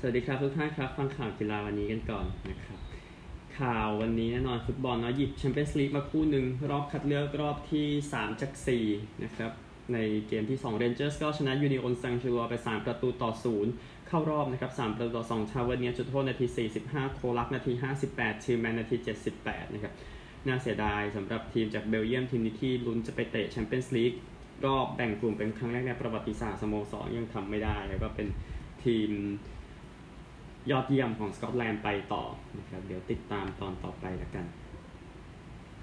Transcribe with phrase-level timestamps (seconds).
[0.00, 2.78] สวัสดีครับทุกท่านครับฟังข่าวกีฬาวันนี้กันก่อนนะครับ
[3.58, 8.52] ข่าววันนี้แน่นอนฟุตบอลเนาะหยิบแชมเปี้ยนส์ลีกมาคู่หนึ่งรอบคัดเลือกรอบที่ 3 จาก
[8.86, 9.52] 4 นะครับ
[9.92, 9.98] ใน
[10.28, 13.30] เกมที่ 2 Rangers ก็ชนะยูนิออนแซงต์ชิลลัวส์ไป 3 ประตูต่อ
[13.70, 16.46] 0 เข้ารอบนะครับ 3 ประตูต่อ 2 ทาเวอร์เนียร์จุดโทษนาที
[16.80, 17.72] 45 โคลักนาที
[18.08, 18.96] 58 ทิลแมนนาที
[19.36, 19.92] 78 นะครับ
[20.46, 24.12] น่าเสียดายสำหรับทีมจากเบลเยียมทีมนี้ที่ลุ้นจะไปเตะแชมเปี้ยนส์ลีก
[24.64, 28.28] รอบแบ่งกลุ่มเป็นครั้งแรกในประวัติศาสตร์สโมสรยังทำไม่ได้แล้วก็เป็น
[28.84, 29.10] ทีม
[30.70, 32.22] ยอดเยี่ยมของสกอตแลนด์ไปต่อ
[32.58, 34.46] นะครับเดี๋ยวติดตามตอนต่อไปแล้วกัน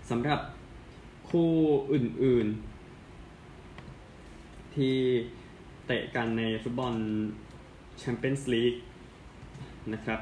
[0.09, 0.39] สำหรับ
[1.29, 1.51] คู่
[1.93, 4.95] อื่นๆ ที่
[5.85, 6.93] เตะกันในฟุตบอล
[7.99, 8.73] แชมเปี้ยนส์ลีก
[9.93, 10.19] นะครับ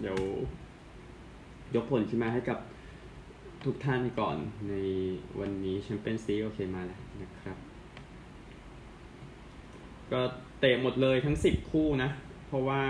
[0.00, 0.18] เดี๋ยว
[1.74, 2.58] ยกผลขึ้นมาให้กับ
[3.64, 4.36] ทุกท่านก่อน
[4.68, 4.74] ใน
[5.40, 7.56] วันนี้แชมเปี้ยนส์ลีกโอเคมาแล้วนะครับ
[10.12, 10.20] ก็
[10.60, 12.10] เตะหมดเลยทั้ง 10 คู่นะ
[12.46, 12.82] เพราะว่า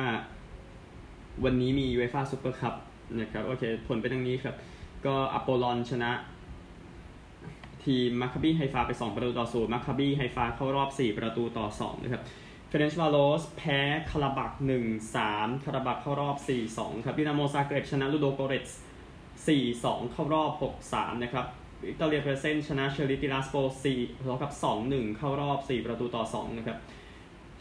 [1.43, 2.75] วันนี้มียูเอฟ่าซูเปอร์คัพ
[3.21, 4.55] นะครับโอเคผลเป็นดังนี้ครับ
[5.07, 6.11] ก็อโปลอนชนะ
[7.85, 12.23] ทีมมาคาบีไฮฟาไป 2 ประตูต่อศูนย์มาคาบีไฮฟาเข้ารอบ 4 ประตูต่อ 2 นะครับ
[12.69, 14.53] เฟเรนซ์วารอสแพ้คาราบัก
[15.09, 16.37] 1-3 คาราบักเข้ารอบ
[16.71, 18.79] 4-2 ครับดินาโมซาเกรบชนะลูโดโกเรตส์
[19.45, 20.51] 4-2 เข้ารอบ
[20.87, 21.47] 6-3 นะครับ
[21.89, 23.57] วิกตอเรียเพลเซนชนะเชริฟฟ์ติราสปอล
[23.91, 24.53] 4เท่ากับ
[24.85, 26.79] 2-1 เข้ารอบ 4 ประตูต่อ 2 นะครับ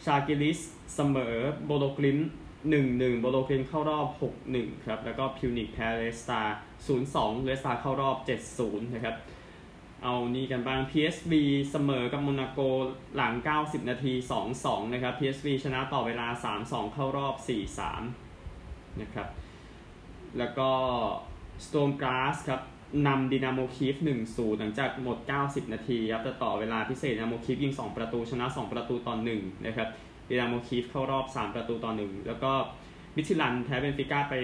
[0.06, 0.60] ชากิลิส
[0.96, 1.36] เสมอ
[1.66, 2.20] โบโลกลิม
[2.70, 6.42] หนึ่งหนึ่งโบโลเกนเข้ารอบหกหนึ่งครับ แล้วก็พิวนิกแพ้เลสตา
[6.88, 9.16] ศูนย์สองเลสตาเข้ารอบเจ็ดศูนย์นะครับ
[10.04, 11.34] เอานี่กันบ้าง PSV
[11.72, 12.60] เสมอกับโมนาโก
[13.16, 14.14] หลัง 90 นาที
[14.54, 16.28] 2-2 นะครับ PSV ชนะต่อเวลา
[16.60, 17.36] 3-2 เข้ารอบ
[18.18, 19.28] 4-3 นะครับ
[20.38, 20.70] แล้วก็
[21.66, 22.62] Sturm Graz ครับ
[23.08, 23.96] นำดินาโมคีฟ
[24.28, 29.90] 1-0 หลังจากหมด 90 นาทีครับแต่ต่อเวลาพิเศษดินาโมคีฟยิง 2 ประตูชนะ 2 ประตูต่อ1นะครับ
[30.34, 32.52] ดินาโมคีฟเข้ารอบ 3 ประตูต่อ1แล้วก็
[33.16, 34.36] มิดทิลแลนด์แพ้เบนฟิก้าไป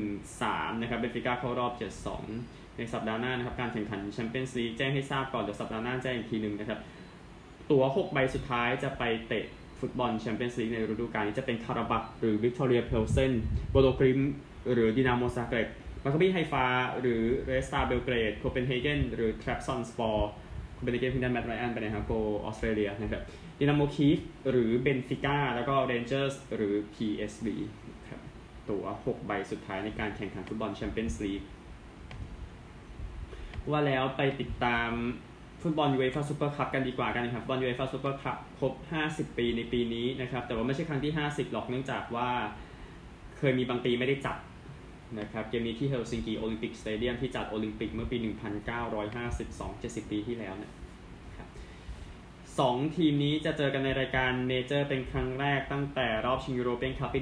[0.00, 1.72] 1-3 นะครับ เบนฟิก้าเข้ารอบ
[2.24, 6.80] 7-2 ในสัปดาห์หน้านะครับ การแข่งขันแชมเปี้ยนส์ลีกแจ้งให้ทราบก่อน เดี๋ยวสัปดาห์หน้าแจ้งอีกทีหนึ่งนะครับ
[7.70, 9.44] ตั๋ว6 ใบสุดท้ายจะไปเตะ
[9.80, 13.32] ฟุตบอลแชมเปี้ยนส์ลีกในฤดูกาลนี้จะเป็นคาราบักหรือวิกตอเรียเพลเซน
[13.70, 14.20] โบโลกริม
[14.72, 15.68] หรือดินาโมซาเกรบ
[16.04, 16.64] มาคาบีไฮฟา
[17.00, 20.28] หรือเรสตาเบลเกรดโคเปนเฮเกนหรือทรัพซอนสปอร์
[20.74, 22.12] โคเปนเฮเกนพินดันแมตไรอันไปในฮาโก
[22.44, 23.22] ออสเตรเลียนะครับ
[23.58, 24.18] ดินาโมคีฟ
[24.50, 27.46] หรือเบนฟิก้าแล้วก็เรนเจอร์สหรือ PSV
[28.10, 28.22] ครับ
[28.70, 31.42] ตั๋ว 6 ใบสุดท้ายในการแข่งขันฟุตบอลแชมเปี้ยนส์ลีก
[33.70, 34.90] ว่าแล้วไปติดตาม
[35.62, 38.72] ฟุตบอลยูเอฟ่าซูเปอร์คัพกันดีกว่ากันนะครับฟุตบอลยูเอฟ่าซูเปอร์คัพครบ
[39.06, 42.28] 50 ปีในปีนี้นะครับ แต่ว่าไม่ใช่ครั้งที่ 50 หรอกเนื่องจากว่า
[43.38, 44.36] เคยมีบางปีไม่ได้จัด
[45.20, 48.16] นะครับเกมนี้ที่เฮลซิงกิโอลิมปิกสเตเดียมที่จัดโอลิมปิกเมื่อปี
[48.94, 50.72] 1952 70 ปีที่แล้วเนาะ
[52.64, 57.18] 2 ทีมนี้จะเจอกันในรายการเมเจอร์เป็นครั้งแรกตั้งแต่รอบชิงยูโรเปียนคัพปี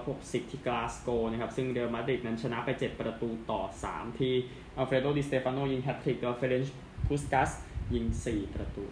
[0.00, 4.34] 1960 ที่กลาสโกนะครับ ซึ่งเรอัลมาดริดนั้นชนะไป 7 ประตูต่อ 3 ที่
[4.76, 6.74] อัลเฟรโดดิสเตฟาโนยิงแฮตทริกแล้วเฟเรนซ์
[7.06, 7.50] คุสกัส
[7.94, 8.84] ยิง 4 ประตู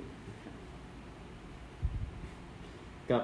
[3.10, 3.22] กับ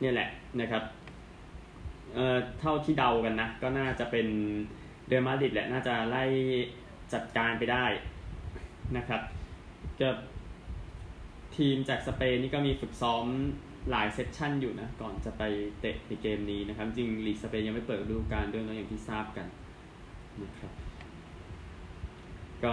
[0.00, 0.28] เนี่ยแหละ
[0.60, 0.82] นะครับ
[2.14, 4.26] เอ่อเท่าที่เดากันนะ ก็น่าจะเป็น
[5.08, 6.24] เดอัลมาดริดแหละน่าจะไล่
[7.12, 7.84] จัดการไปได้
[8.96, 9.20] นะครับ
[10.00, 10.16] กับ
[11.56, 13.24] ทีมจากสเปนนี่ก็มีฝึกซ้อม
[13.90, 15.42] หลายเซสชั่นอยู่นะ ก่อนจะไป
[15.80, 19.46] เตะในเกมนี้นะครับ จริงลีกสเปนยังไม่เปิดฤดูกาลด้วยนะอย่างที่ทราบกัน
[20.42, 20.72] นะครับ
[22.64, 22.72] ก็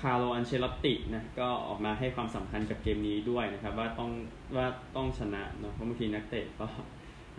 [0.00, 4.10] คาร์โลอันเชลตตินะก็ออกมาให้ความสำคัญกับเกมนี้ด้วยนะครับ ว่าต้อง
[4.56, 4.66] ว่า
[4.96, 6.66] ต้องชนะเนาะเพราะบางทีนักเตะก็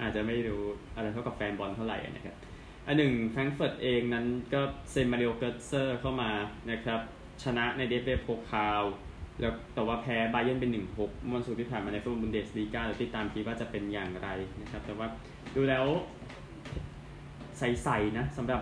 [0.01, 0.61] อาจจะไม่รู้
[0.95, 2.35] อะไรเท่ากับแฟนบอลเท่าไหร่นะครับ
[2.87, 4.61] อันหนึ่งแฟรงเฟิร์ตเองนั้นก็
[4.91, 6.31] เซ็นมาริโอเกิตเซ่อเข้ามา
[6.71, 6.99] นะครับ
[7.43, 8.81] ชนะในเดเอฟเบโพคาล
[9.39, 14.29] แล้วแต่ว่าแพ้บาเยิร์นเป็นหนึ่งหกวันศุกร์ที่ผ่านมาในฟุตบอลบุนเดสลีกาเดี๋ยวติดตามทีว่าจะเป็นอย่างไร
[14.61, 15.07] นะครับ แต่ว่า
[15.55, 15.85] ดูแล้ว
[17.57, 18.61] ใสๆนะสำหรับ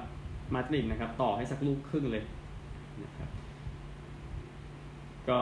[0.53, 2.23] มาดริดนะครับ ต่อให้สักลูกครึ่งเลย
[3.03, 3.29] นะครับ
[5.29, 5.37] ก็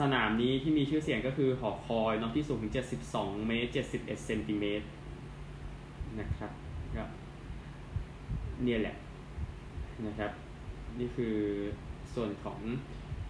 [0.00, 2.72] สนามนี้ที่มีชื่อเสียงก็คือหอคอยน้องที่สูงถึง
[3.08, 4.86] 72 เมตร 71 เซนติเมตร
[6.20, 6.50] นะครับ
[6.96, 7.04] ก็
[8.62, 8.96] เนี่ยแหละ
[10.06, 10.30] นะครับ
[10.98, 11.36] นี่คือ
[12.14, 12.58] ส่วนของ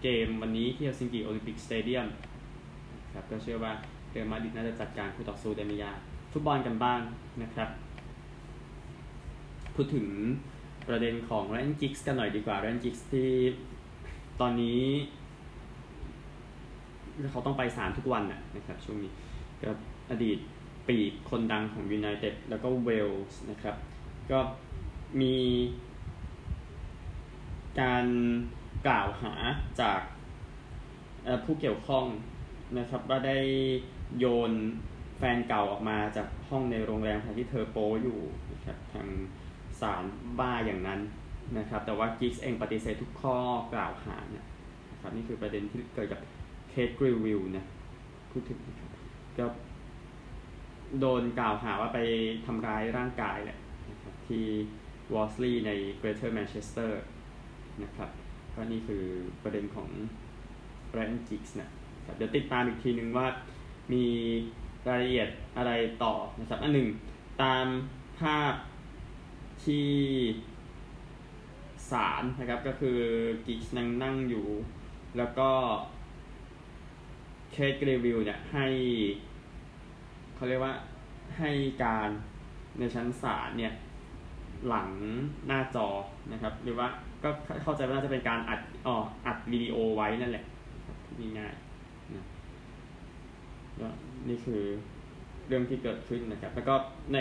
[0.01, 2.07] เกมวันนี้ที่เฮลซิงกิโอลิมปิกสเตเดียม
[3.13, 3.73] ครับก็เชื่อว่า
[4.09, 5.99] เรอัลมาดริดน่าจะจัดการคู่ต่อสู้ได้ไม่ยาก
[6.31, 6.99] ฟุตบอลกันบ้าง
[7.43, 7.69] นะครับ
[9.75, 10.07] พูดถึง
[10.87, 13.29] ประเด็นของไรอันกิกส์กันหน่อยดีกว่าไรอันกิกส์ที่
[14.41, 14.81] ตอนนี้
[17.31, 18.23] เขาต้องไปศาลทุกวัน
[18.55, 19.11] นะครับช่วงนี้
[19.63, 19.69] ก็
[20.11, 20.37] อดีต
[20.87, 23.75] ปีกคนดังของยูไนเต็ดแล้วก็เวลส์นะครับ
[24.31, 24.39] ก็
[25.21, 25.35] มี
[27.81, 28.05] การ
[28.85, 29.33] กล่าวหา
[29.81, 29.99] จาก
[31.43, 32.05] ผู้เกี่ยวข้อง
[32.79, 33.37] นะครับว่าได้
[34.19, 34.51] โยน
[35.17, 38.19] แฟนเก่าออกมาจากห้องในโรงแรมที่เธอโป้อยู่
[38.53, 39.07] นะครับทาง
[39.81, 40.03] ศาล
[40.39, 40.99] บ้าอย่างนั้น
[41.57, 43.37] นะครับ แต่ว่ากิกส์เองปฏิเสธทุกข้อ
[43.73, 44.43] กล่าวหานะ
[45.01, 46.19] ครับนี่คือประเด็นที่เกิดกับ
[46.69, 47.65] เคทกริวิลนะ
[48.31, 48.89] พูดถึงนะครับ
[49.37, 49.45] ก็
[50.99, 51.99] โดนกล่าวหาว่าไป
[52.45, 53.59] ทำร้ายร่างกายแหละ
[53.91, 54.45] นะครับที่
[55.13, 57.01] วอสลีย์ในเกรเทอร์แมนเชสเตอร์
[57.83, 58.09] นะครับ
[58.57, 59.03] ก็นี่คือ
[59.43, 59.89] ประเด็นของ
[60.89, 61.69] ไรอันกิกส์นะ
[62.17, 63.27] เดี๋ยวติดตามอีกทีนึงว่า
[63.93, 64.05] มี
[64.87, 65.71] รายละเอียดอะไร
[66.03, 66.87] ต่อนะครับอันหนึ่ง
[67.41, 67.65] ตาม
[68.19, 68.53] ภาพ
[69.65, 69.89] ที่
[71.91, 72.99] ศาลนะครับก็คือ
[73.47, 74.47] กิกส์นั่งนั่งอยู่
[75.17, 75.49] แล้วก็
[77.51, 78.67] case review เนี่ยให้
[80.35, 80.73] เขาเรียกว่า
[81.37, 81.51] ให้
[81.83, 82.09] การ
[82.77, 83.73] ในชั้นศาลเนี่ย
[84.67, 84.89] หลัง
[85.47, 85.87] หน้าจอ
[86.31, 86.87] นะครับหรือว่า
[87.23, 87.29] ก็
[87.63, 90.45] เข้าใจว่าน่าจะเป็นการอัดอ๋ออัดวิดีโอไว้นั่นแหละ
[91.37, 93.93] ง่ายๆนะ
[94.29, 94.63] นี่คือ
[95.47, 96.75] เรื่องที่เกิดขึ้นนะครับ แล้วก็
[97.13, 97.19] ใน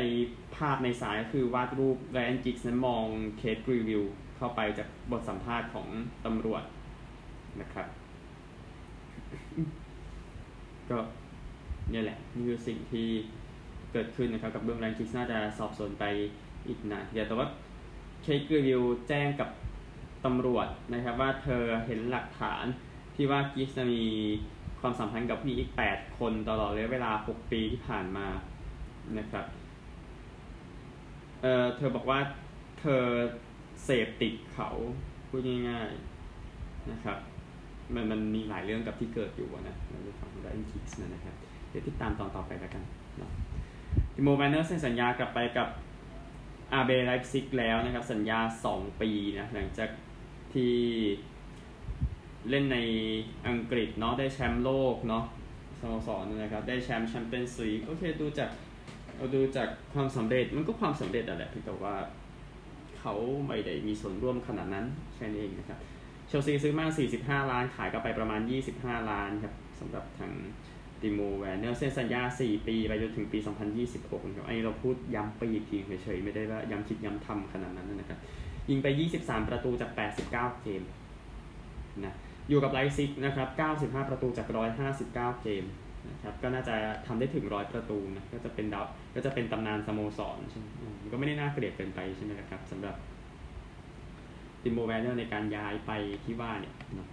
[0.57, 3.05] ภาพในสายก็คือวาดรูปไรอันกิกนั้นมอง
[3.39, 4.03] เคสรีวิว
[4.37, 5.89] เข้าไปจากบทสัมภาษณ์ของ
[6.25, 6.63] ตำรวจ
[7.61, 7.87] นะครับ
[10.91, 10.99] ก็
[11.93, 13.09] นี่แหละนี่คือสิ่งที่
[13.93, 16.05] เกิดขึ้นนะครับ กับเรื่องแรงกิกน่าจะสอบสวนไป
[16.69, 17.47] อีกนานเดียวแต่ว่า
[18.23, 19.49] เคสรีวิวแจ้งกับ
[20.27, 22.65] ตำรวจนะครับว่าเธอเห็นหลักฐาน
[23.15, 24.03] ที่ว่ากิกส์มี
[24.81, 28.27] ความสัมพันธ์กับผู้หญิงอีก 8 คนตลอดระยะเวลา 6 ปีที่ผ่านมา
[29.19, 29.47] นะครับ
[31.43, 32.19] เออเธอบอกว่า
[32.81, 33.03] เธอ
[33.85, 34.69] เสพติดเขา
[35.29, 37.19] พูดง่ายๆนะครับ
[37.95, 41.35] มันมันมีหลายเรื่องกับที่เกิดอยู่นะเราจะฟังไรอันกิกส์นะครับ
[41.69, 42.83] เดี๋ยวติดตามตอนต่อไปแล้วกัน
[43.21, 43.31] นะ
[44.17, 45.69] ติโมแวร์เนอร์เซ็นสัญญากลับไปกับ
[46.73, 48.39] อาร์เบไลป์ซิกแล้วนะครับ สัญญา
[48.71, 49.91] 2 ปีนะหลังจาก
[50.55, 50.73] ที่
[52.51, 52.79] เล่นใน
[53.49, 55.25] อังกฤษเนาะได้แชมป์โลกเนาะ
[55.81, 58.51] สโมสรนะครับ ได้แชมป์แชมเปี้ยนส์ลีกโอเคดูจาก
[59.17, 61.95] เราดูจากความสำเร็จมันก็ความสำเร็จอะแหละพี่แต่ว่า
[62.99, 63.15] เขา
[63.49, 65.79] ไม่ได้มีส่วนร่วมขนาดนั้นแค่นี้เองนะครับ
[66.29, 66.87] เชลซีซื้อมา
[67.43, 68.41] 45 ล้านขายก็ไปประมาณ
[68.75, 70.33] 25 ล้านครับสำหรับทาง
[71.03, 73.39] ติโมแวนเนอร์เซ็นสัญญา 4 ปีไปจนถึงปี
[73.83, 78.19] 2026ครับอันนี้เราพูดย้ำไปอีกทีเฉยๆไม่ได้ว่าย้ำคิดย้ำทำขนาดนั้นนะครับ
[78.71, 78.87] ยิงไป
[79.19, 79.91] 23 ประตูจาก
[80.27, 80.83] 89 เกม
[82.05, 82.15] นะ
[82.49, 83.49] อยู่กับไลซิกนะครับ
[83.79, 84.47] 95 ประตูจาก
[84.95, 85.65] 159 เกม
[86.11, 86.75] นะครับก็น่าจะ
[87.07, 90.67] ทำได้ถึง100ประตูนะก็จะเป็นดาวก็จะเป็นตำนานสโมสรใช่ไหม
[91.13, 92.97] ก็ไม่ได้น่าเกลียดเกินไปใช่ไหมครับสำหรับ
[94.63, 95.93] ติโมแวร์เนอร์ในการย้ายไป
[96.25, 97.09] ที่ว่าเนี่ยนะ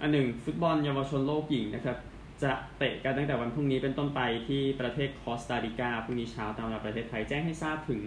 [0.00, 1.98] อันหนึ่งฟุตบอลเยาวชนโลกหญิงนะครับ
[2.42, 8.00] จะเตะกันตั้งแต่วันพรุ่งนี้เป็นต้นไปที่ประเทศคอสตาริกาพรุ่งนี้เช้าตามเวลาประเทศไทยแจ้งให้ทราบถึง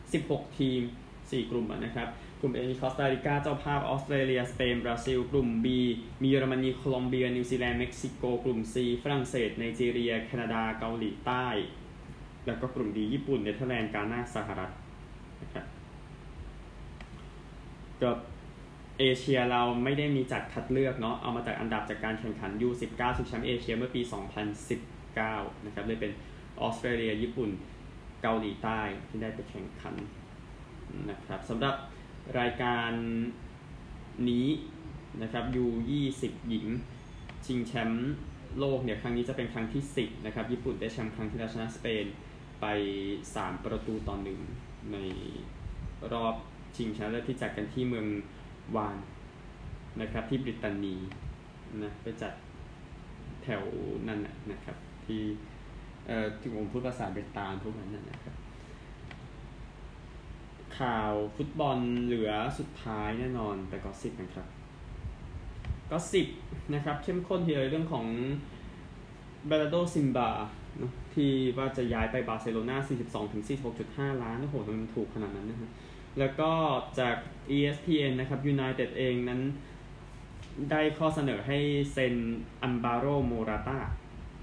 [0.00, 0.80] 16 ทีม
[1.16, 2.08] 4 กลุ่มนะครับ
[2.44, 5.66] กลุ่ม A มีคอสตาริกาเจ้าภาพออสเตรเลีย สเปน บราซิล กลุ่ม B
[6.22, 11.46] มีเยอรมนี โคลอมเบีย นิวซีแลนด์ เม็กซิโก กลุ่ม C ฝรั่งเศส ไนจีเรีย แคนาดา เกาหลีใต้
[12.46, 14.72] แล้วก็กลุ่ม D ญี่ปุ่น เนเธอร์แลนด์ กานาสหรัฐ
[15.42, 15.66] นะครับ
[18.02, 18.16] กับ
[18.98, 24.02] เอเชียเราไม่ได้มีจัดคัดเลือกเนาะ เอามาจากอันดับจากการแข่งขัน U19 ชิงแชมป์เอเชียเมื่อปี
[24.82, 26.12] 2019 นะครับ เลยเป็น
[26.60, 27.50] ออสเตรเลีย ญี่ปุ่น
[28.22, 29.94] เกาหลีใต้ที่ได้ไปแข่งขัน
[31.10, 31.74] นะครับสำหรับ
[32.38, 32.92] รายการ
[34.28, 34.46] นี้
[35.22, 36.66] นะครับ U20 หญิง
[37.46, 38.12] ชิงแชมป์
[38.58, 42.06] โลกเนี่ยครั้งนี้จะเป็นครั้งที่ 10นะครับญี่ปุ่นได้แชมป์ครั้งที่แล้วชนะสเปน
[42.60, 42.66] ไป
[43.16, 44.40] 3 ประตูต่อหนึ่ง
[44.92, 44.96] ใน
[46.12, 46.34] รอบ
[46.76, 48.06] ชิงชนะเลิศที่จัดกันที่เมือง
[48.76, 48.96] วาน
[50.00, 50.96] นะครับที่บริตานี
[51.82, 52.32] นะไปจัด
[53.42, 53.62] แถว
[54.08, 54.76] นั่นนะครับ
[55.06, 55.22] ที่
[56.06, 58.31] เอ่อที่ผมพูดภาษาเบตานพวกนั้นนะครับ
[60.82, 64.46] ข่าวฟุตบอลเหลือสุดท้ายแน่นอนไป gossip นะครับ
[65.90, 66.26] gossip
[66.74, 68.06] นะครับ เข้มข้นทีเลยเรื่องของ
[69.46, 70.30] แบร์นาร์โดซิลวา
[71.14, 72.76] ที่ว่าจะย้ายไปบาร์เซโลนา
[74.10, 75.70] 42-46.5 ล้าน โอ้โหมันถูกขนาดนั้นนะครับ
[76.18, 76.50] แล้วก็
[76.98, 77.16] จาก
[77.56, 79.40] ESPN นะครับ United เองนั้น
[80.70, 81.58] ได้ข้อเสนอให้
[81.92, 82.14] เซ็น
[82.62, 83.78] อัลบาโรโมราตา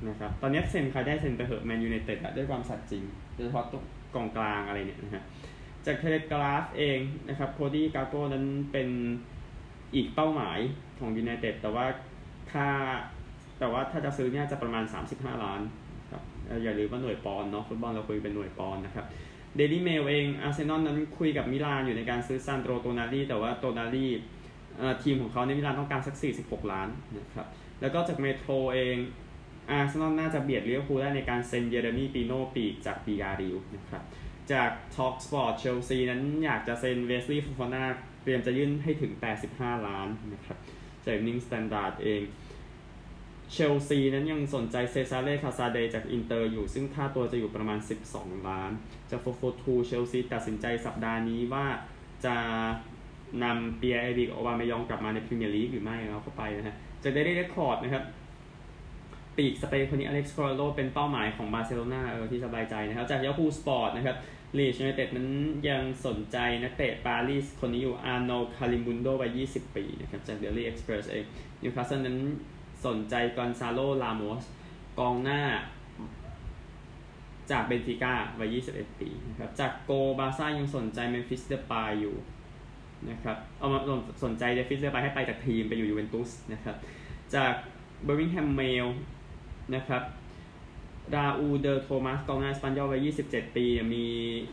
[0.08, 3.04] นะครับ ตอนนี้เซ็นใครได้เซ็นไปเหอะแมนยูไนเต็ดด้วยความสัตย์จริง
[3.36, 5.26] โดยเฉพาะกองกลางอะไรเนี่ยนะฮะ
[5.90, 8.90] จากเทเลกราฟเองนะครับโคดี้กักโปนั้นเป็น
[9.96, 10.60] อีกเป้าหมาย
[11.00, 11.86] ของยูไนเต็ดแต่ว่า
[12.52, 12.68] ค่า
[13.60, 15.62] แต่ว่าถ้าจะซื้อเนี่ยจะประมาณ 35 ล้าน
[16.12, 16.24] ครับ
[16.64, 19.06] อย่าลืมว่าหน่วยปอนด์เนาะฟุตบอลเราคุยเป็นหน่วยปอนด์นะครับ
[19.56, 24.08] เดลี่เมลเองอาร์เซนอลนั้นคุยกับมิลานอยู่ในการซื้อซานโดรโตนาลีแต่ว่าโตนาลี
[25.04, 26.16] ทีมของเขาในมิลานต้องการสัก
[26.46, 27.48] 46 ล้านนะครับ
[27.82, 28.96] แล้วก็จากเมโทรเอง
[29.72, 34.04] อาร์เซนอลน่าจะเบียดลิเวอร์พูลได้ในการเซ็นเยเรมีปีโนปีกจากบียาร์เรอัลนะครับ
[34.54, 37.84] จาก talkSPORT เชลซีนั้นอยากจะเซ็นเวสลีย์ฟูฟาน่า
[38.24, 39.12] เตรียมจะยื่นให้ถึง
[39.50, 40.58] 85 ล้านนะครับ
[41.06, 42.22] จากอีฟนิงสแตนดาร์ดเอง
[43.52, 47.80] เชลซีนั้นยังสนใจเซซาเร่คาซาเดจากอินเตอร์อยู่ซึ่งค่าตัวจะอยู่ประมาณ
[48.12, 48.72] 12 ล้าน
[49.10, 51.66] จาก FourFourTwo เชลซีตัดสินใจสัปดาห์นี้ว่า
[52.26, 52.36] จะ
[53.44, 58.04] นำปิแอร์เอเมอริกโอบาเมยองกลับมาในพรีเมียร์ลีกหรือไม่เอาเข้าไปนะฮะจะได้ได้เรคคอร์ดนะครับ
[59.38, 64.18] ปีกสเปนคนนี้อเล็กซ์คอร์โลเป็นเป้าหมายของบาร์เซโลนาเออที่สบายใจนะครับ จากยาฮูสปอร์ตนะครับ
[64.58, 65.30] ลีชยูไนเต็ดนั้น
[65.70, 71.26] ยังสนใจนักเตะปารีสคนนี้อยู่อาร์โนคาริมุนโดวัย 20 ปีนะครับจากเดลี่เอ็กซ์เพรสเอง
[71.62, 72.18] นิวคาสเซิลนั้น
[72.86, 74.44] สนใจกอนซาโลลาโมส
[75.00, 75.42] กองหน้า
[77.52, 82.16] จากเบนฟิก้าวัย 21 ปีนะครับจากโกบาซ่ายังสนใจเมมฟิสเดปาอยู่
[83.10, 83.80] นะครับเอามา
[84.24, 86.76] สนใจเมมฟิสเดปายให้ไปจากทีมไปอยู่ยูเวนตุสนะครับ
[87.36, 87.54] จาก
[88.04, 88.88] เบอร์มิงแฮมเมล
[89.76, 90.04] นะครับ
[91.16, 94.06] ราอูเดอร์โทมัสกองหน้าเอสปันยอลวัย 27 ปี มี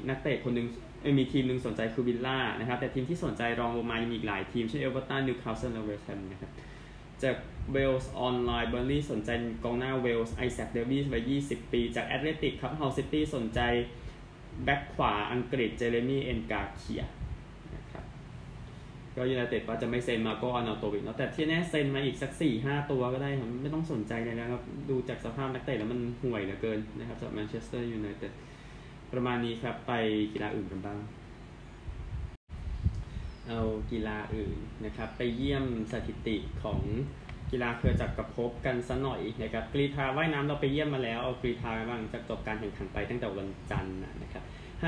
[0.09, 0.69] นักเตะคนหนึ่ง
[1.19, 6.51] มีทีมหนึ่งสนใจคือวิลล่านะครับ แต่ทีมที่สนใจรองลงมายังมีอีกหลายทีม เช่นเอเวอร์ตันนิวคาสเซิลและเวสต์แฮมนะครับ
[7.23, 7.37] จาก
[7.73, 9.31] เวลส์ออนไลน์เบิร์นลีย์สนใจ
[9.65, 13.61] กองหน้าเวลส์ไอแซคเดวิสวัย 20 ปี จากแอตเลติกครับฮัลล์ซิตี้สนใจ
[14.65, 17.03] แบ็คขวาอังกฤษเจเรมี่เอ็นกาเคีย
[19.17, 28.33] ก็ยูไนเต็ดว่าจะไม่เซ็นมาร์โกอาร์เนาโตวิชเนาะแต่ที่แน่เซ็นมาอีกสัก4-5ตัวก็ได้ครับไม่ต้องสนใจเลยนะครับ ดูจากสภาพนักเตะแล้วมันห่วยเหลือเกินนะครับจากแมนเชสเตอร์ยูไนเต็ด
[29.13, 29.93] ประมาณนี้ครับ ไป
[30.33, 30.99] กีฬาอื่นกันบ้าง
[33.49, 36.81] เอากีฬาอื่นนะครับ ไปเยี่ยมสถิติของ
[37.51, 44.45] กีฬาเครือจักรภพกันสักหน่อยนะครับกรีธาว่ายน้ำเราไปเยี่ยมมาแล้วเอากรีธาบ้างจากจบการแข่งขันไปตั้งแต่วันจันทร์นะครับ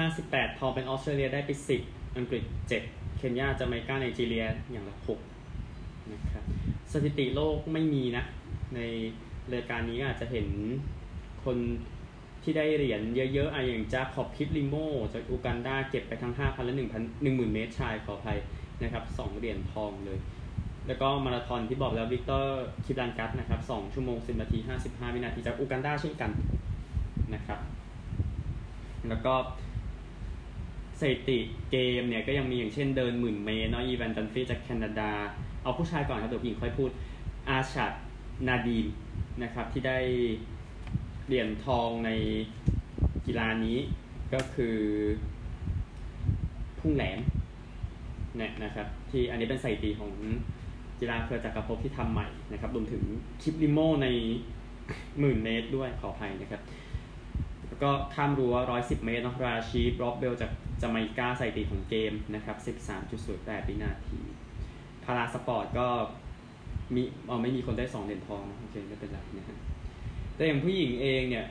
[0.09, 1.51] 58 ทองเป็นออสเตรเลียได้ไป
[1.85, 4.97] 10 อังกฤษ 7 เคนยาจาเมกาไนจีเรียอย่างละ
[5.49, 6.45] 6นะครับ
[6.93, 8.25] สถิติโลกไม่มีนะ
[8.75, 8.81] ใน
[9.53, 10.47] รายการนี้อาจจะเห็น
[11.45, 11.57] คน
[12.43, 14.75] ที่ได้เหรียญเยอะๆอะอย่างจาคอบคิปลิโม
[15.13, 16.81] จากอูกันดาเก็บไปทั้ง 5,000 และ 1,000
[17.25, 18.39] 10,000 เมตรชายขออภัย
[18.83, 20.19] นะครับ2เหรียญทองเลย
[20.87, 26.31] แล้วก็มาราธอนที่บอกแล้ววิกเตอร์คิปลันกัสนะครับ2ชั่วโมง 10 นาที 55 วินาทีจากอูกันดาเช่นกัน
[27.35, 27.61] นะครับ
[29.09, 29.35] แล้วก็
[31.01, 31.39] สถิติ
[31.71, 35.11] เกมเนี่ยก็ยังมีอย่างเช่นเดินหมื่นเมตรเนาะอีแวนดันฟีจากแคนาดา
[35.63, 36.91] เอาผู้ชายก่อนครับเดี๋ยวผู้หญิงค่อยพูด
[37.49, 37.93] อาชัด
[38.49, 38.87] นาดีน
[39.43, 39.99] นะครับที่ได้
[41.27, 42.11] เหรียญทองใน
[43.27, 43.79] กีฬานี้
[44.35, 44.77] ก็คือ
[46.79, 47.19] พุ่งแหลม
[48.37, 50.13] เนี่ยนะครับที่อันนี้เป็นสถิติของ
[51.01, 53.03] กีฬาเครือจักรภพที่ทำใหม่นะครับรวมถึง
[53.43, 54.07] คิปลิโมใน
[55.21, 56.63] หมื่นเมตรด้วยขออภัยนะครับ
[57.67, 60.51] แล้วก็ข้ามรั้ว110 เมตรนะราชีดบรอดเบลจาก
[60.83, 62.57] จาไมกาใสถิติของเกมนะครับ
[63.13, 64.21] 13.08วินาที
[65.05, 65.87] para sport ก็
[66.95, 69.57] มีอ๋อไม่มีคนได้ 2เหรียญทองนะโอเคไม่เป็นไรนะฮะ
[70.37, 71.47] แต่อย่างผู้หญิงเองเนี่ย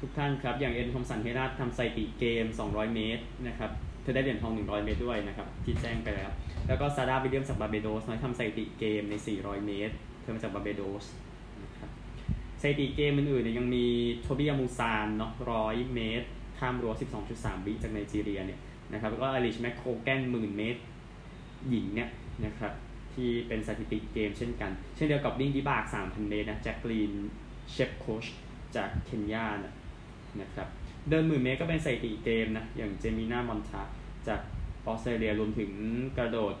[0.00, 3.70] ทุกท่านครับ อย่างเอเลนทอมสันเฮราทำสถิติเกม 200 เมตรนะครับ
[4.02, 6.30] เธอได้เหรียญทอง 100 เมตรด้วยนะครับ ที่แจ้งไปแล้ว
[6.68, 11.04] แล้วก็ซาดาวิลเลียมส์จากบาเบโดสน้อยทำสถิติเกมใน 400 เมตร เธอมาจากบาเบโดส
[11.62, 11.90] นะครับ
[12.60, 13.86] สถิติเกมอื่นๆเนี่ยยังมี
[14.22, 16.28] โทบิยามูซานเนาะ100เมตร
[16.58, 16.92] ข้ามรั้ว
[17.30, 18.60] 12.3 วิจากไนจีเรียเนี่ย
[18.92, 20.80] นะครับแล้วก็อีลิชแมคโคลแกนหมื่นเมตร
[21.68, 22.10] หญิงเนี่ย
[22.44, 22.72] นะครับ
[23.14, 27.12] ที่เป็นสถิติเกมเช่นกัน เช่นเดียวกับวิ่งวิบาก 3,000 เมตรนะแจ็คลีน
[27.70, 28.24] เชฟโคช
[28.76, 29.74] จากเคนยานะ
[30.40, 30.68] นะครับ
[31.10, 33.82] เดินหมื่นเมตรก็เป็นสถิติเกมนะอย่างเจไมมามอนแทก
[34.28, 34.40] จาก
[34.86, 35.70] ออสเตรเลียรวมถึง
[36.18, 36.54] กระโดด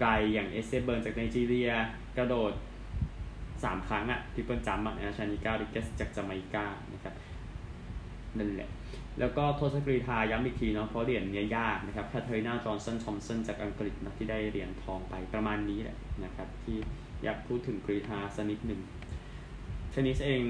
[0.00, 1.70] ไกลอย่างเอเซเบิร์นจากไนจีเรีย
[2.18, 2.52] กระโดด
[3.24, 7.14] 3 ครั้งอะ triple jump อะชานิการิเกตส์จากจาไมกานะครับ
[8.40, 8.70] นั่นแหละ
[9.20, 16.78] แล้วก็สัตตกรีฑาย้ำอีกทีเนาะเพราะเหรียญเนี้ยยากนะครับแคทเธอรีนาจอห์นสันทอมสันจากอังกฤษนะที่ได้เหรียญทองไปประมาณนี้แหละนะครับที่
[17.24, 18.80] อยากพูดถึงกรีฑาสักนิดหนึ่ง
[19.90, 20.42] เทนนิสเอง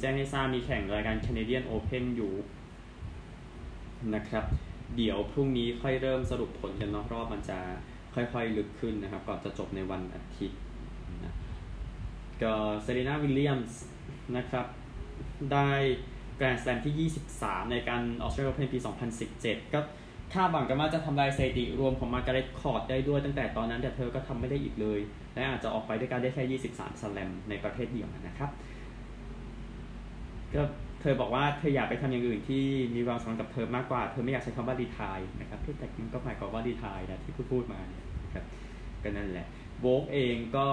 [0.00, 2.32] แจ้งให้ทราบมีแข่งรายการ Canadian Open อยู่
[4.14, 4.44] นะครับ
[4.96, 7.58] เดี๋ยวพรุ่งนี้ค่อยเริ่มสรุปผลกันเนาะรอบมันจะ
[8.14, 10.58] ค่อยๆลึกขึ้นนะครับก่อนจะจบในวันอาทิตย์
[11.24, 11.34] นะ
[12.42, 13.80] ก็เซรีนาวิลเลียมส์
[14.36, 14.66] นะครับ
[15.52, 15.70] ได้
[16.40, 18.78] แกรนด์สแลมที่ 23 ในการออสเตรเลียโอเพนปี
[19.26, 19.80] 2017 ก็
[20.34, 25.00] คาดหวังกันว่าจะทำลายสถิติรวมของมาร์กาเร็ตคอร์ตได้ด้วยตั้งแต่ตอนนั้นแต่เธอก็ทำไม่ได้อีกเลย
[25.34, 28.50] และอาจจะออกไปด้วยการได้แค่ 23สแลมในประเภทเดียวนะครับ
[30.54, 30.62] ก็
[31.00, 38.04] เธอบอกว่าเธออยากไปทำอย่างอื่นที่มีความสำคัญกับเธอมากกว่า เธอไม่อยากใช้คำว่าดีทายนะครับแต่มันก็หมายความว่าดีทายนะที่พูดพูดมาเนี่ย
[38.34, 38.44] ครับ
[39.02, 39.46] ก็นั่นแหละ
[39.80, 40.68] โบกเองก็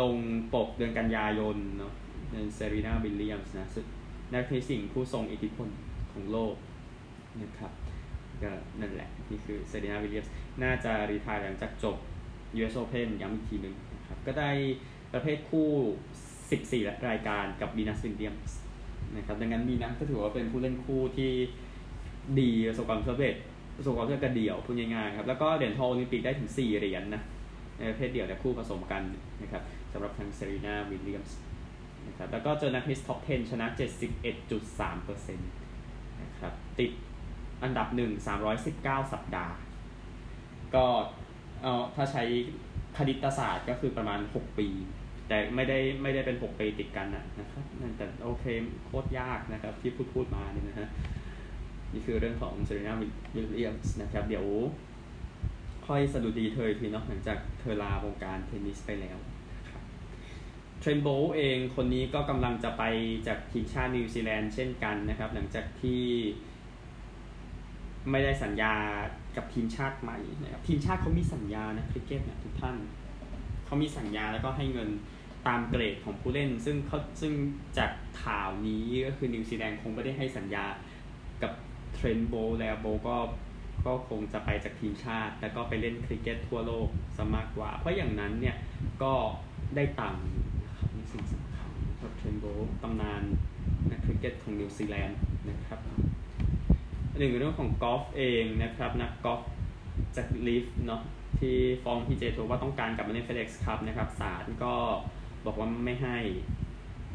[0.00, 0.14] ลง
[0.54, 1.92] ปกเดือนกันยายนเนาะ
[2.30, 3.68] เป็นเซรีนาวิลเลียมส์นะ
[4.32, 5.68] นักเทนนิสผู้ทรงอิทธิพล
[6.12, 6.54] ของโลก
[7.42, 7.72] นะครับ
[8.42, 11.96] ก็นั่นแหละ นี่คือเซรีนาวิลเลียมส์น่าจะ retire หลังจากจบ
[12.58, 14.50] US Open ย้ำอีกทีหนึ่งนะครับก็ได้
[15.12, 15.68] ประเภทคู่
[16.32, 18.58] 14 รายการกับวีนัสวิลเลียมส์
[19.16, 21.30] นะครับดังนั้นวีนัสก็ถือว่าเป็นผู้เล่นคู่ที่
[22.40, 23.34] ดีประสบความสำเร็จ
[23.76, 27.22] ประสบความสำเร็จกระเดี่ยวพูดง่ายๆครับแล้วก็เหรียญทองโอลิมปิกได้ถึง 4 เหรียญนะ
[27.90, 29.02] ประเภทเดี่ยวและคู่ผสมกัน
[29.42, 29.62] นะครับ
[29.92, 31.36] สำหรับทางเซรีนาวิลเลียมส์
[32.06, 33.66] นะครับแล้วก็เจอนักเทนนิส top 10 ชนะ
[34.34, 36.90] 71.3%นะครับติด
[37.62, 38.26] อันดับ 1
[38.66, 39.54] 319 สัปดาห์
[40.74, 40.86] ก็
[41.62, 42.22] เอ่อถ้าใช้
[42.96, 44.68] คณิตศาสตร์ก็คือประมาณ 6 ปี
[45.28, 47.64] แต่ไม่ได้ไม่ได้เป็น 6 ปีติดกันนะนะครับ
[47.96, 48.44] แต่โอเค
[48.84, 50.88] โคตรยากนะครับที่พูดพูดมาเนี่ยนะฮะ
[51.92, 53.06] นี่คือเรื่องของเซรีนาวิ
[53.46, 54.46] ลเลียมส์นะครับ เดี๋ยว
[55.86, 59.18] ค่อยสะดุดีเธอทีเนาะหลังจากเธอลาวงการเทนนิสไปแล้ว
[60.80, 62.82] เทรนต์โบลต์เองคนนี้ก็กำลังจะไป
[63.26, 66.02] จากทีมชาตินิวซีแลนด์เช่นกันนะครับ หลังจากที่
[68.10, 68.74] ไม่ได้สัญญา
[69.36, 72.76] กับทีมชาติใหม่นะครับทีมชาติเขามีสัญญานะคริกเก็ตเนี่ยทุกท่าน
[73.66, 74.88] เขามีสัญญาแล้วก็ให้เงิน
[75.46, 77.32] ตามเกรดของผู้เล่น ซึ่งเขาซึ่ง
[77.78, 77.90] จาก
[78.22, 80.64] ข่าวนี้ก็คือนิวซีแลนด์คงไม่ได้ให้สัญญา
[81.42, 81.52] กับ
[81.94, 83.16] เทรนต์โบลต์แล้วโบลต์ก็
[83.86, 88.56] ก็คงจะไปจากทีมชาติ แล้วก็ไปเล่นคริกเก็ตทั่วโลกซะมากกว่า เพราะอย่างนั้นเนี่ย
[89.02, 89.12] ก็
[89.76, 90.24] ได้ตังค์
[90.64, 92.46] นะครับนี่สิ่งสำคัญครับเทรนต์โบลต์
[92.82, 93.22] ตำนาน
[93.90, 95.18] นักคริกเก็ตของนิวซีแลนด์
[95.50, 95.78] นะครับ
[97.18, 99.40] หนึ่งเรื่องของกอล์ฟเองนะครับนักกอล์ฟ
[100.16, 101.02] จาก LIV เนาะ
[101.38, 104.72] ที่ฟ้อง PGA Tour ว่าต้องการกลับมาเล่น FedEx Cup นะครับศาลก็
[105.46, 106.18] บอกว่าไม่ให้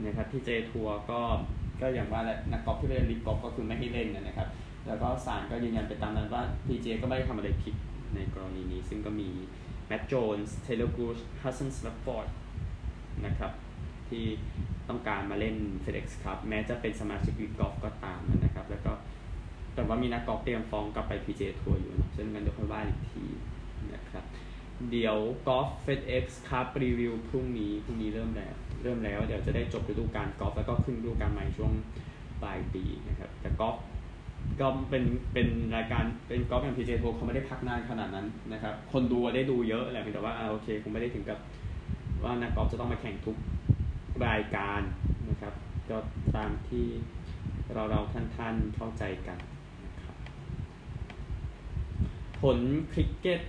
[0.06, 1.22] นะครับ PGA Tour ก็
[1.82, 4.48] ก็อย่างว่าแหละนักกอล์ฟที่ไปเล่น LIV Golf ก็คือไม่ให้เล่นนะครับ
[4.88, 7.76] แล้วก็ศาลก็ยืนยันไปตามนั้นว่า PGA ก็ไม่ได้ทำอะไรผิด
[8.16, 9.30] ในกรณีนี้ ซึ่งก็มี
[9.88, 12.28] แมตต์โจนส์เทเลอร์กูชฮัดสันสวาฟฟอร์ด
[13.26, 13.52] นะครับ
[14.10, 14.26] ที่
[14.90, 18.92] ต้องการมาเล่น FedEx Cup แม้จะเป็นสมาชิก LIV Golf ก็ตามนะครับ แล้วก็
[19.76, 23.26] แต่ว่ามีนักกอล์ฟเตรียมฟ้องกลับไป PJ ทัวร์อยู่นะซึ่งกันเดี๋ยวค่อยว่าอีกที
[23.94, 24.24] นะครับ
[24.92, 25.18] เดี๋ยว
[25.48, 31.72] กอล์ฟ FedEx ครับรีวิวพรุ่งนี้พรุ่งนี้เริ่มแล้วเริ่มแล้วเดี๋ยวจะได้จบฤดูกาลกอล์ฟแล้วก็ขึ้นฤดูกาลใหม่ช่วง
[32.42, 33.76] ปลายปีนะครับแต่กอล์ฟ
[34.60, 35.04] ก็เป็น
[35.34, 41.40] เป็นรายการเป็นกอล์ฟอย่างพีเจโทเขาไม่ได้พักนานขนาดนั้นนะครับ คนดูได้ดูเยอะแหละแต่ว่าโอเคคงไม่ได้ถึงกับ
[42.24, 43.38] ว่านักกอล์ฟจะต้องมาแข่งทุก
[44.28, 44.82] รายการ
[45.30, 45.54] นะครับ
[45.90, 45.98] ก็
[46.36, 46.88] ตามที่
[47.74, 49.38] เราเราท่านท่านเข้าใจกัน
[49.86, 50.16] นะครับ
[52.42, 52.58] ผล
[52.92, 53.42] คริกเก็ต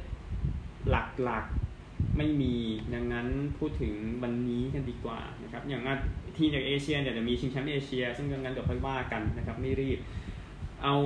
[0.90, 0.94] ห
[1.31, 2.55] ลักๆไม่มี
[2.94, 3.27] ดังนั้น
[3.59, 3.92] พูดถึง
[4.23, 5.83] วันนี้กันดีกว่านะครับ อย่าง
[6.37, 9.99] ทีมจากเอเชียเนี่ยจะมีชิงแชมป์เอเชีย ซึ่งดังนั้นเดี๋ยวค่อยว่ากันนะครับ ไม่รีบ
[10.85, 10.97] เอา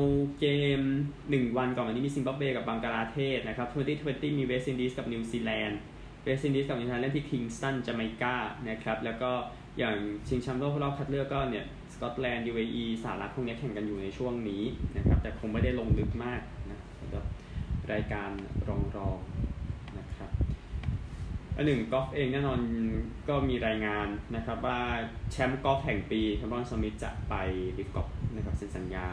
[0.41, 0.47] เก
[0.79, 0.81] ม
[1.19, 3.69] 1 วันก่อนวันนี้มีซิมบับเวกับบังกลาเทศนะครับ
[4.33, 5.79] 2020 มีเวสต์อินดีสกับนิวซีแลนด์
[6.25, 8.35] เวสต์อินดีสกับนิวซีแลนด์เล่นที่คิงสตันจาเมกา
[8.69, 9.33] นะครับ แล้วก็
[9.79, 9.97] อย่าง
[10.29, 14.63] ชิงแชมป์โลกรอบคัดเลือกก็เนี่ยสกอตแลนด์ UAE สหรัฐพวกนี้แข่งกันอยู่ในช่วงนี้
[14.97, 17.25] นะครับ แต่คงไม่ได้ลงลึกมากนะสำหรับ
[17.93, 18.31] รายการ
[18.69, 19.19] รองรอง
[19.99, 20.31] นะครับ
[21.57, 22.61] อันหนึ่งกอล์ฟเองแน่นอน
[23.29, 24.07] ก็มีรายงาน
[24.37, 24.79] นะครับว่า
[25.33, 27.35] แชมป์กอล์ฟแห่งปีคาเมรอนสมิธจะไป
[27.79, 29.07] LIV Golf นะครับเซ็นสัญญา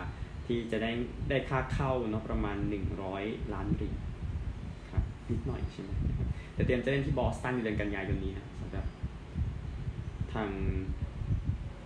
[0.45, 0.91] ที่จะได้
[1.29, 2.57] ได้ค่าเข้าเนาะประมาณ
[3.03, 3.95] 100 ล้านเหรียญ
[4.91, 5.91] ครับนิดหน่อยใช่ไหม
[6.53, 8.47] แต่เตรียมจะเล่นที่บอสตันในเดือนกันยายนนี้นะ
[10.33, 10.49] ทาง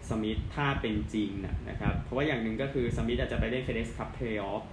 [0.09, 4.63] สมิธถ้าเป็นจริงนะนะครับ เพราะว่าอย่างหนึ่งก็คือสมิธอาจจะไปเล่น FedEx Cup เพลย์ออฟ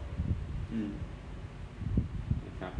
[2.46, 2.72] นะครับ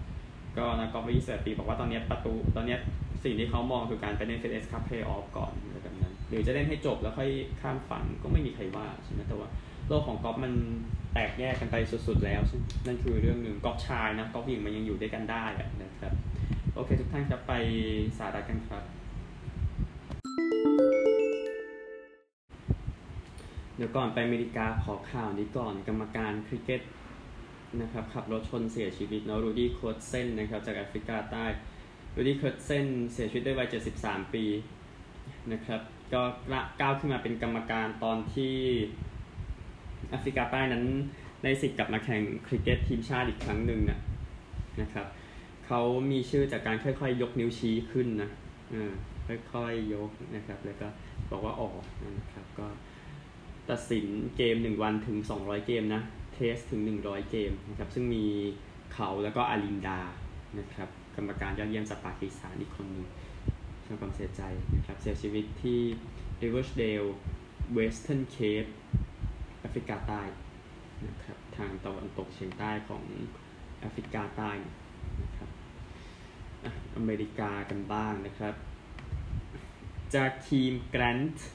[0.56, 2.76] ก็นะกอล์ฟวิสเซปีบอกว่าตอนนี้ประตูตอนนี้
[3.24, 9.48] สิ่งที่เขามองคือการไปเล่นเฟเดสคัพเพลย์ออฟก่อนอะไรแบบนั้น หรือจะเล่นให้จบแล้วค่อยข้ามฝั่งก็ไม่มีใครว่าใช่ไหมแต่ว่า
[9.88, 10.52] โลกของกอล์ฟมัน
[11.12, 12.40] แตกแยกกันไปสุดๆแล้ว
[12.86, 15.44] นั่นคือเรื่องหนึ่งกอล์ฟชายนะกอล์ฟหญิงมันยังอยู่ด้วยกันได้
[15.82, 16.12] นะครับ
[16.74, 17.52] โอเคทุกท่านครับไป
[18.18, 18.84] สาระกันครับ
[23.84, 26.82] ดี๋ยวก่อนไปอเมริกาขอข่าวนี้ก่อนกรรมการคริกเก็ต
[27.80, 31.46] นะครับขับรถชนเสียชีวิตเนาะรูดี้เคิร์ตเซนนะครับจากแอฟริกาใต้
[32.14, 33.68] รูดี้เคิร์ตเซนเสียชีวิตด้วยวัย
[33.98, 34.44] 73 ปี
[35.52, 35.80] นะครับ
[36.12, 36.22] ก็
[36.80, 38.54] ก้าวขึ้นมาเป็นกรรมการตอนที่
[40.10, 40.84] แอฟริกาใต้นั้น
[41.42, 43.98] ได้สิทธิ์กลับมาแข่งคริกเก็ตทีมชาติอีกครั้งหนึ่งนะ
[44.80, 45.06] นะครับ
[45.66, 48.30] เขามีชื่อจากการค่อยๆ ยกนิ้วชี้ขึ้นนะ
[49.52, 50.88] ค่อยๆยกนะครับแล้วก็
[51.30, 51.82] บอกว่าออก
[52.18, 52.66] นะครับก็
[53.70, 56.02] ตัดสินเกม 1 วันถึง 200 เกมนะ
[56.34, 58.24] เทสถึง 100 เกมนะครับ ซึ่งมี
[58.94, 60.00] เขาแล้วก็อาลินดา
[60.58, 63.06] นะครับ กรรมการยอดเยี่ยมจากปากีสถานอีกคนหนึ่ง
[63.80, 64.42] แสดงความเสียใจ
[64.76, 65.80] นะครับ เสียชีวิตที่
[66.42, 67.08] Riversdale
[67.76, 68.70] Western Cape
[69.60, 70.22] แอฟริกาใต้
[71.06, 73.04] นะครับ ทางตะวันตกเฉียงใต้ของ
[73.80, 74.50] แอฟริกาใต้
[75.22, 75.50] นะครับ
[76.96, 78.54] อเมริกากันบ้างนะครับ
[80.14, 81.48] Jakeem Grant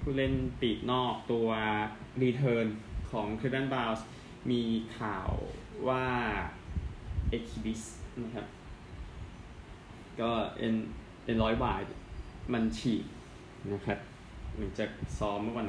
[0.00, 1.48] ผู้เล่นปีกนอกตัว
[2.22, 2.66] return
[3.10, 4.06] ของ Cleveland Browns
[4.50, 4.62] มี
[4.98, 5.30] ข่าว
[5.88, 6.06] ว่า
[7.30, 7.82] Achilles
[8.22, 8.46] นะครับ
[10.20, 10.74] ก็เอ็น
[11.24, 11.82] เอ็นร้อยหวาย
[12.52, 13.04] มันฉีก
[13.72, 13.98] นะครับ
[14.56, 15.68] หลังจากซ้อมเมื่อวัน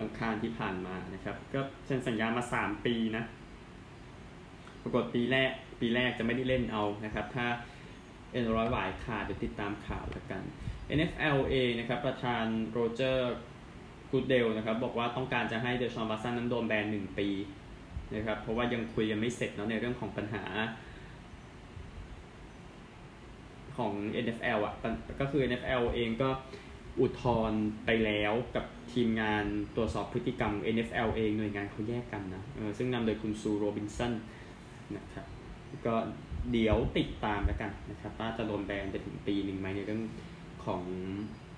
[0.00, 3.24] อังคารที่ผ่านมานะครับ ก็เซ็นสัญญามา 3 ปีนะ
[4.82, 7.46] ปรากฏปีแรกปีแรกจะไม่ได้เล่นเอานะครับ ถ้า
[8.32, 10.42] เอ็นร้อยหวายขาดเดี๋ยวติดตามข่าวแล้วกัน
[10.98, 13.36] NFL เองนะครับ ประธานโรเจอร์
[14.10, 17.28] กูดเดลนะครับบอกว่าต้องการจะให้เดชอนบัสซันนั้นโดนแบนหนึ่งปี
[18.14, 20.44] นะครับเพราะว่ายังคุยกันไม่เสร็จเนาะในเรื่องของปัญหา
[23.76, 23.92] ของ
[24.24, 24.74] NFL อะ
[25.20, 26.28] ก็คือ NFL เองก็
[27.00, 29.44] อุทธรณ์ไปแล้วกับทีมงาน
[29.76, 32.42] ตรวจสอบพฤติกรรม NFL เองหน่วยงานเขาแยกกันนะ
[32.78, 34.12] ซึ่งนำโดยคุณซูโรบินสัน
[34.96, 35.26] นะครับ
[35.86, 35.94] ก็
[36.52, 40.02] เดี๋ยวติดตามแล้วกันนะครับว่าจะโดนแบนไปถึงปีหนึ่งไหมในเรื่อง
[40.64, 40.82] ของ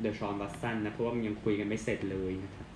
[0.03, 2.67] Deshaun Watson นะเพราะว่ามันยังคุยกันไม่เสร็จเลยนะครับ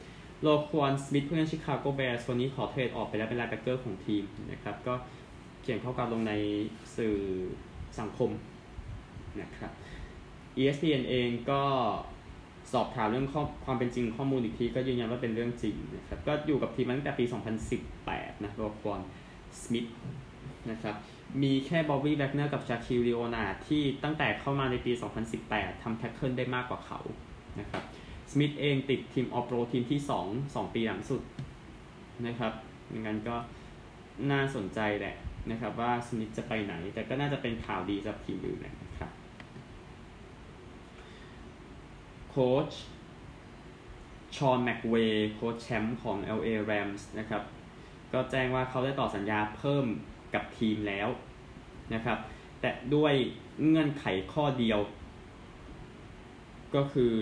[0.43, 4.95] Roquan Smith ผู้เล่น Chicago Bears คนนี้ขอ trade ออกไปแล้วเป็น linebacker ของทีมนะครับ ก็
[5.63, 6.33] เขียนข้อความลงใน
[6.97, 7.17] สื่อ
[7.99, 8.31] สังคม
[9.41, 9.71] นะครับ
[10.59, 11.63] ESPN เองก็
[12.73, 13.27] สอบถามเรื่อง
[13.65, 17.25] ความเป็นจริงข้อมูลอีกทีก็ยืนยันว่าเป็นเรื่องจริงนะครับ ก็อยู่กับทีมตั้งแต่ปี
[17.85, 19.01] 2018 นะ Roquan
[19.63, 19.87] Smith
[20.71, 20.95] นะครับ
[21.43, 24.93] มีแค่ Bobby Wagner กับ Shaquille Leonard ที่ตั้งแต่เข้ามาในปี
[25.39, 27.01] 2018 ทำ tackle ได้มากกว่าเขา
[27.61, 27.83] นะครับ
[28.31, 31.23] สมิธเองติดทีม All-Pro team ที่ 2 2 ปีหลังสุด
[32.27, 32.53] นะครับ
[33.07, 33.37] งั้นก็
[34.31, 35.17] น่าสนใจแหละ
[35.51, 39.11] นะครับว่าสมิธจะไปไหน แต่ก็น่าจะเป็นข่าวดีสำหรับทีมอื่นนะครับ
[42.31, 42.71] โค้ช
[44.37, 47.43] Sean McVay โค้ชแชมป์ของ LA Rams นะครับ
[48.13, 49.87] ก็แจ้งว่าเขาได้ต่อสัญญาเพิ่ม
[50.35, 51.09] กับทีมแล้ว
[51.95, 52.19] นะครับ
[52.61, 53.15] แต่ด้วย
[53.69, 54.79] เงื่อนไขข้อเดียว
[56.75, 57.15] ก็คือ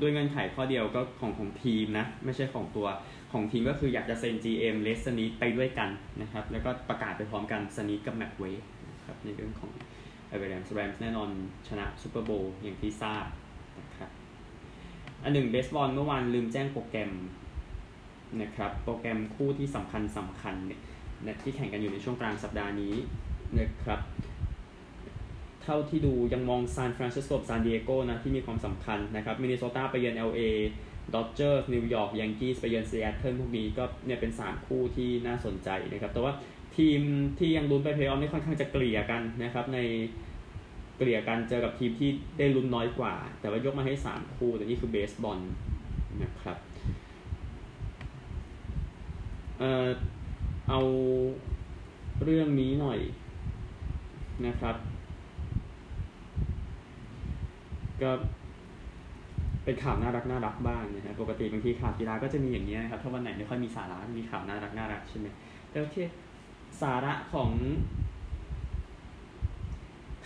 [0.00, 2.88] ด้วยเงื่อนไขข้อเดียวก็ของของทีมนะ ไม่ใช่ของตัว
[3.32, 5.90] ของทีมก็คืออยากจะเซ็น GM Les Snead ไปด้วยกัน
[6.22, 9.70] นะครับ แล้วก็ประกาศไปพร้อมกัน Snead กับ McVay นะครับในเรื่องของ
[10.28, 11.30] LA Rams Rams แน่นอน
[11.68, 13.24] ชนะ Super Bowl อย่างที่ทราบ
[13.80, 14.10] นะครับ
[15.22, 17.12] อันหนึ่งเบสบอลเมื่อวานลืมแจ้งโปรแกรม
[18.42, 20.80] นะครับ โปรแกรมคู่ที่สำคัญสำคัญเนี่ย
[21.42, 22.94] ที่แข่งกันอยู่ในช่วงกลางสัปดาห์นี้
[23.58, 24.00] นะครับ
[25.62, 30.42] เท่าที่ดูยังมองซานฟรานซิสโกกับซานดิเอโกนะที่มีความสำคัญนะครับมินนิโซตาไปเยือน LA
[31.14, 36.32] Dodgers New York Yankees ไปเยือนซีแอตเทิลพวกนี้ก็เนี่ยเป็น 3 คู่ที่น่าสนใจนะครับ แต่ว่า
[36.76, 37.00] ทีม
[37.38, 39.78] ที่ยังลุ้นไปเพลย์ออฟนี่ค่อนข้างจะเกลี่ยกันนะครับ ใน
[40.98, 45.40] เกลี่ยกันเจอกับทีมที่ได้ลุ้นน้อยกว่า แต่ว่ายกมาให้ 3 คู่ แต่นี่คือเบสบอล
[46.22, 46.56] นะครับ
[49.58, 49.86] เอ่อ
[50.74, 50.84] เอา
[52.24, 52.98] เรื่องนี้หน่อย
[54.46, 54.76] นะครับ
[58.02, 58.10] ก็
[59.64, 65.26] เป็นข่าวน่ารักน่ารักบ้างนะฮะปกติบางทีข่าวกีฬาก็จะมีอย่างนี้นะครับถ้าวันไหนไม่ค่อยมีสาระมีข่าวน่ารักน่ารักใช่ไหม
[65.70, 65.96] แต่โอเค
[66.82, 67.50] สาระของ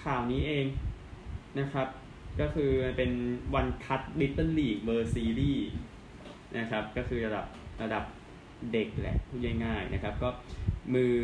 [0.04, 0.66] ข่าวนี้เอง
[1.58, 1.88] นะครับ
[2.40, 3.10] ก็คือเป็น
[3.54, 5.66] วันคัดลิตเติ้ลลีกเบอร์ซีรีส์
[6.58, 7.46] นะครับ ก็คือระดับ
[7.82, 8.04] ระดับ
[8.72, 10.28] เด็กแหละพูดง่ายๆนะครับ ก็
[10.94, 11.14] มือ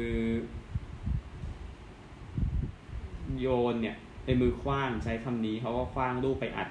[3.41, 6.69] โยนเนี่ยในมือคว้างใช้คำนี้เขาก็คว้างลูกไปอัด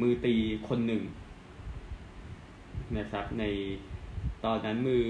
[0.00, 0.34] มือตี
[0.68, 1.02] คนหนึ่ง
[2.98, 3.44] นะครับ ใน
[4.44, 5.06] ตอนนั้นมือ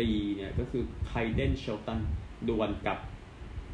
[0.00, 2.00] ตีเนี่ยก็คือ Kaiden Shelton
[2.48, 2.98] ดวลกับ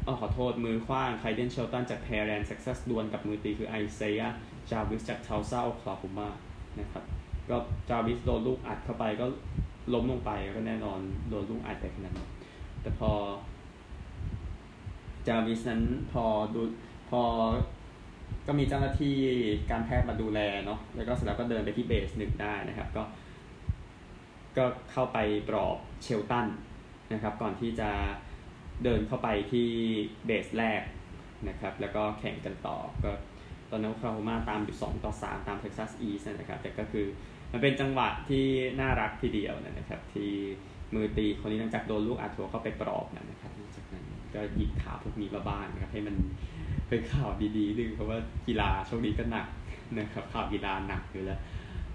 [0.05, 6.29] อ๋อขอโทษมือขว้าง Kaiden Shelton จาก Pearland Texas ดวลกับมือตีคือ Isaiah Jarvis จาก Tulsa Oklahoma
[6.79, 7.03] นะครับ
[7.49, 7.57] ก็
[7.89, 9.25] จาวิสโดนลูกอัดเข้าไปก็
[9.93, 12.29] ล้มลงไปก็แน่นอนโดนลูกอัดไปขนาดนั้น
[12.81, 13.11] แต่พอ
[15.27, 16.61] จาวิสนั้นพอดู
[17.09, 17.21] พอ
[18.47, 19.15] ก็มีเจ้าหน้าที่
[19.71, 23.03] การแพทย์มาดูแลเนาะแล้วก็เสร็จแล้วก็เดินไปที่เบสหนึ่งได้นะครับ ก็
[24.57, 25.17] ก็เข้าไป
[25.49, 26.47] ปลอบ Shelton
[27.13, 27.89] นะครับ ก่อนที่จะ
[28.83, 29.67] เดินเข้าไปที่
[30.25, 30.81] เบสแรก
[31.47, 33.11] นะครับ แล้วก็แข่งกันต่อก็
[33.71, 37.05] ตอนนั้น Oklahoma ตามอยู่2ต่อ 3 ตามเท็กซัสอีสนะครับ แต่ก็คือ
[37.51, 38.45] มันเป็นจังหวะที่
[38.79, 40.31] น่ารักทีเดียวนะครับ ที่
[40.93, 44.05] มือตีคนนี้หลังจากโดนลูกอัดหัวเข้าไปปลอบนะครับจากนั้น
[44.35, 46.15] ก็หยิบข่าวพวกนี้มาบ้างนะครับให้มัน
[46.89, 49.47] เป็นข่าวดีๆบ้างเพราะว่ากีฬาช่วงนี้ก็หนัก
[49.99, 51.39] นะครับข่าวกีฬาหนักอยู่แล้ว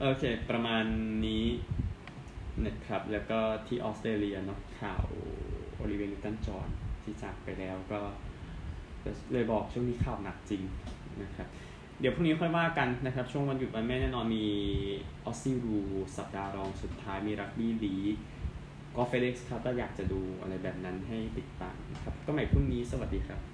[0.01, 0.85] โอเค ประมาณ
[1.27, 1.45] นี้
[2.67, 5.05] นะครับ แล้วก็ที่ออสเตรเลียเนาะข่าว
[5.75, 6.69] Olivia Newton-John
[7.03, 8.01] ที่จากไปแล้วก็
[9.33, 10.63] เลยบอกช่วงนี้ข่าวหนักจริง
[11.23, 11.49] นะครับ
[12.01, 14.45] เดี๋ยวพรุ่งนี้ค่อยว่ากันนะครับ ช่วงวันหยุดวันแม่แน่นอนมี
[15.25, 15.79] ออสซี่รู
[16.17, 17.95] สัปดาห์รองสุดท้ายมีรักบี้ลี
[18.97, 23.52] กเฟเล็กซ์ครับถ้าอยากจะดูอะไรแบบนั้นให้ติดตามนะครับ ก็ใหม่พรุ่งนี้สวัสดีครับ